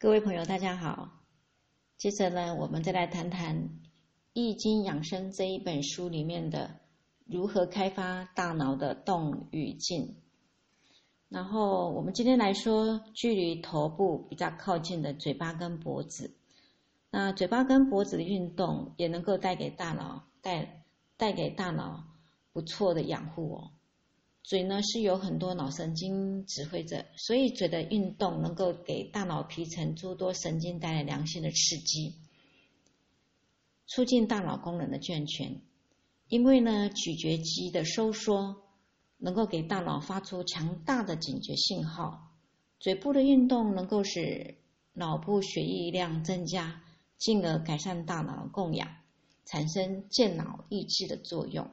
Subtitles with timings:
[0.00, 1.08] 各位朋友，大家好。
[1.96, 3.56] 接着呢，我们再来谈谈
[4.32, 6.78] 《易经养生》这一本书里面的
[7.26, 10.14] 如何开发大脑的动与静。
[11.28, 16.32] 然后我们今天来说，距离头部比较靠近的嘴巴跟脖子。
[17.10, 20.84] 那嘴巴跟脖子的运动也能够带给大脑带
[21.16, 22.04] 带给大脑
[22.52, 23.72] 不错的养护哦。
[24.48, 32.14] 嘴呢是有很多脑神经指挥着，所以嘴的运动能够给大脑皮层诸多神经带来良性的刺激，
[33.86, 35.60] 促进大脑功能的健全。
[36.28, 38.62] 因为呢，咀嚼肌的收缩
[39.18, 42.32] 能够给大脑发出强大的警觉信号。
[42.80, 44.56] 嘴部的运动能够使
[44.94, 46.82] 脑部血液量增加，
[47.18, 48.88] 进而改善大脑的供氧，
[49.44, 51.70] 产生健脑益智的作用。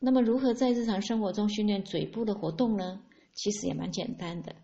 [0.00, 3.02] 那么，如何在日常生活中训练嘴部的活动呢？
[3.34, 4.54] 其实也蛮简单的。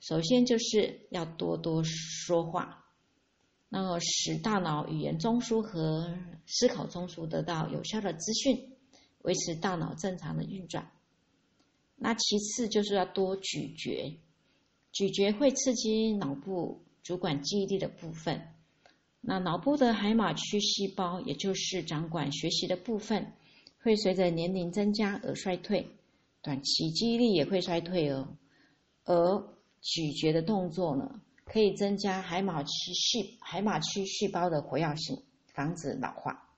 [0.00, 2.84] 首先就是要多多说话，
[3.68, 8.72] 然后使大脑语言中枢和思考中枢得到有效的资讯，
[9.22, 10.90] 维持大脑正常的运转。
[11.96, 14.20] 那其次就是要多咀嚼，
[14.92, 18.42] 咀嚼会刺激脑部主管记忆力的部分。
[19.20, 23.32] 那脑部的海马区细胞，也就是掌管学习的部分。
[23.82, 25.88] 会随着年龄增加而衰退，
[26.40, 28.36] 短期记忆力也会衰退哦。
[29.04, 29.38] 而
[29.80, 35.20] 咀嚼的动作呢，可以增加海马区细海马区细胞的活跃性，
[35.52, 36.48] 防止老化。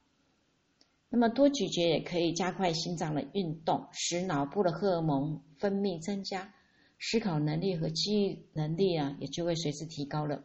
[1.09, 6.53] 那么多咀嚼也可以加快心脏的运动，使脑部的荷尔蒙分泌增加，
[6.99, 10.45] 思考能力和记忆能力啊，也就会随之提高了。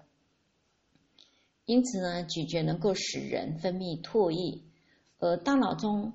[1.66, 4.62] 因此呢，咀嚼能够使人分泌唾液，
[5.18, 6.14] 而大脑中。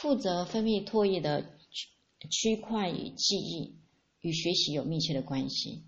[0.00, 3.74] 负责分泌唾液的区区块与记忆
[4.20, 5.82] 与学习有密切的关系，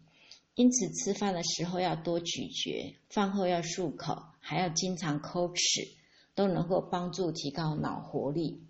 [0.56, 5.86] 因此吃饭的时候要多咀嚼，饭后要漱口，还要经常抠齿，
[6.34, 8.64] 都能够帮助提高脑活力。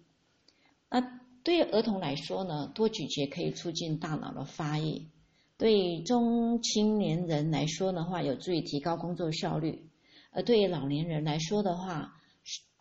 [0.90, 1.00] 那
[1.42, 5.06] 对于儿童来说呢，多咀嚼可以促进大脑的发育；
[5.56, 9.86] 对于中青年人来说的话，有助于提高工作效率；
[10.32, 12.20] 而对于老年人来说的话，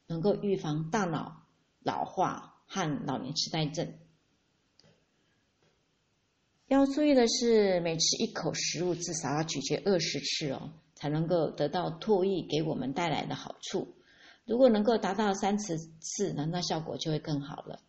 [0.07, 1.45] 能够预防大脑。
[1.83, 3.93] 老化和老年痴呆症。
[6.67, 13.95] 要注意的是，每吃一口食物至少要咀嚼二十次哦，才能够得到唾液给我们带来的好处。
[14.45, 17.79] 如果能够达到三十次，那那效果就会更好了。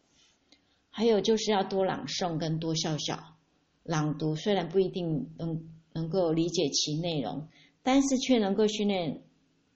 [0.91, 3.37] 还有就是要多朗诵跟多笑笑。
[3.83, 7.49] 朗读虽然不一定能能够理解其内容，
[7.83, 9.23] 但是却能够训练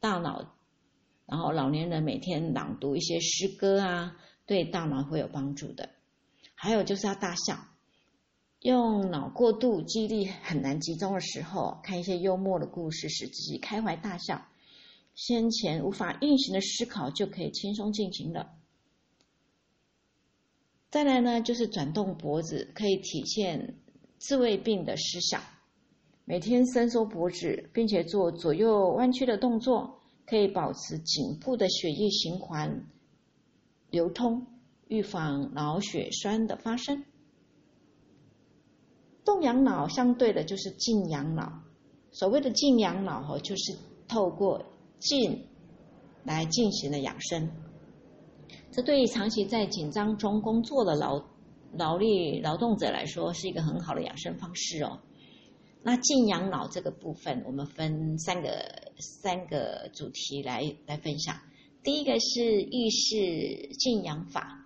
[0.00, 0.54] 大脑。
[1.26, 5.88] 然后老年人每天朗读一些诗歌啊，对大脑会有帮助的。
[6.54, 7.58] 还有就是要大笑，
[8.60, 14.46] 用脑过度记忆力很难集中的时候，看一些幽默的故事，使自己开怀大笑，
[15.14, 18.52] 先前无法运行的思考就可以轻松进行了。
[20.90, 23.76] 再来呢，就是转动脖子，可以体现
[24.18, 25.42] 自卫病的思想。
[26.24, 30.00] 每天伸缩脖子，并且做左右弯曲的动作。
[30.26, 32.86] 可以保持颈部的血液循环
[33.90, 34.46] 流通，
[34.88, 37.04] 预防脑血栓的发生。
[39.24, 41.62] 动养脑相对的就是静养脑。
[42.10, 43.76] 所谓的静养脑，哈，就是
[44.06, 44.64] 透过
[44.98, 45.46] 静
[46.24, 47.50] 来进行的养生。
[48.70, 51.24] 这对于长期在紧张中工作的劳
[51.72, 55.00] 劳力劳动者来说，是一个很好的养生方式哦。
[55.82, 61.40] 那静养脑这个部分，我们分三个三个主题来来分享。
[61.82, 64.64] 第一个是意识静养法，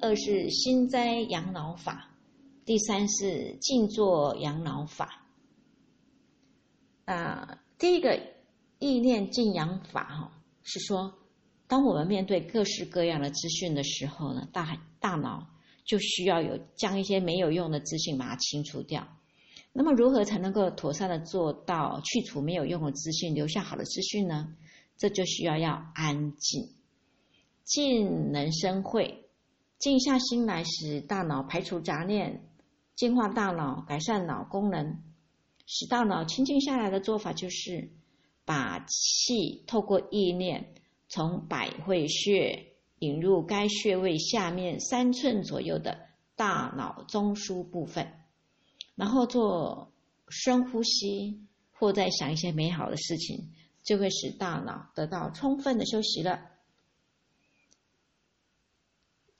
[0.00, 2.10] 二是心斋养老法，
[2.64, 5.26] 第三是静坐养老法。
[7.04, 8.18] 啊，第一个
[8.78, 11.14] 意念静养法哈，是说，
[11.66, 15.48] 当我们面对各式各样的资讯的时候呢，大大脑
[15.84, 19.08] 就需要有将一些没有用的资讯把它清除掉。
[19.72, 24.54] 那么，如何才能够妥善的做到去除没有用的资讯，留下好的资讯呢？
[24.96, 26.68] 这就需要要安静，
[27.62, 29.28] 静能生慧，
[29.78, 32.48] 静下心来使大脑排除杂念，
[32.96, 34.96] 净化大脑，改善脑功能，
[35.66, 37.90] 使大脑清静下来的做法就是，
[38.44, 40.74] 把气透过意念
[41.08, 48.12] 从百会穴引入该穴位下面三寸左右的大脑中枢部分。
[48.98, 49.92] 然后做
[50.28, 53.52] 深呼吸，或在想一些美好的事情，
[53.84, 56.50] 就会使大脑得到充分的休息了。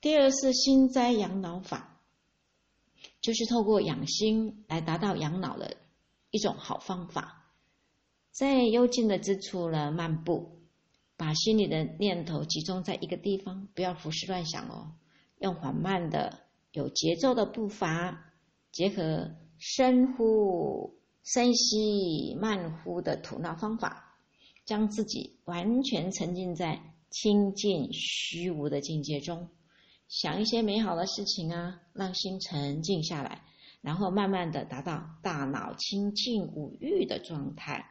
[0.00, 2.00] 第二是心斋养脑法，
[3.20, 5.76] 就是透过养心来达到养脑的
[6.30, 7.52] 一种好方法。
[8.30, 10.60] 在幽静的之处呢漫步，
[11.16, 14.92] 把心里的念头集中在一个地方，不要胡思乱想哦。
[15.38, 18.32] 用缓慢的、有节奏的步伐，
[18.70, 24.16] 结合深呼、深吸、慢呼的吐纳方法，
[24.64, 29.48] 将自己完全沉浸在清净虚无的境界中，
[30.08, 33.42] 想一些美好的事情啊，让心沉静下来。
[33.80, 37.84] 然后慢慢的达到大脑清净无欲的状态，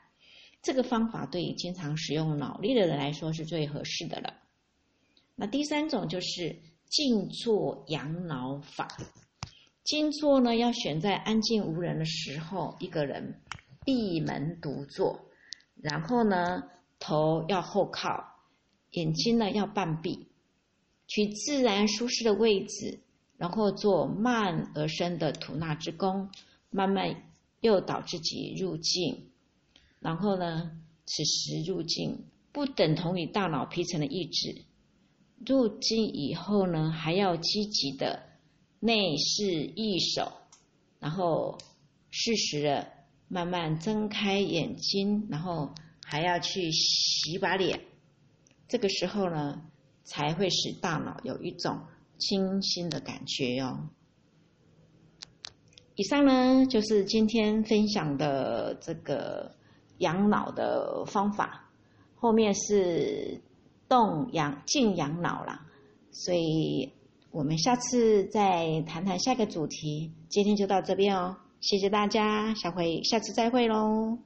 [0.61, 4.33] 这个方法对于经常使用脑力的人来说是最合适的了。
[5.35, 8.87] 那第三种就是静坐养脑法。
[9.88, 13.39] 静坐呢，要选在安静无人的时候，一个人
[13.86, 15.30] 闭门独坐，
[15.81, 16.62] 然后呢，
[17.00, 18.22] 头要后靠，
[18.92, 20.28] 眼睛呢要半闭，
[21.07, 23.00] 取自然舒适的位置。
[23.38, 26.31] 然后做慢而深的吐纳之功，
[26.69, 27.24] 慢慢
[27.62, 29.30] 诱导自己入境。
[30.00, 30.72] 然后呢，
[31.06, 34.66] 此时入境不等同于大脑皮层的意志。
[35.45, 38.26] 入境以后呢，还要积极的
[38.79, 40.31] 内视一手，
[41.00, 41.57] 然后
[42.09, 42.88] 适时的
[43.27, 47.81] 慢慢睁开眼睛，然后还要去洗把脸。
[48.68, 49.62] 这个时候呢，
[50.03, 51.81] 才会使大脑有一种。
[52.19, 53.89] 清新的感觉哟。
[55.94, 59.56] 以上呢就是今天分享的这个
[60.00, 61.69] 养脑的方法，
[62.15, 63.39] 后面是
[63.88, 65.68] 动养静养脑了，
[66.12, 66.91] 所以
[67.31, 70.12] 我们下次再谈谈下个主题。
[70.29, 74.18] 今天就到这边哦，谢谢大家，下回下次再会喽。